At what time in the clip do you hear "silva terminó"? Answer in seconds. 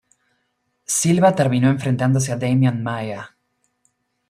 0.87-1.69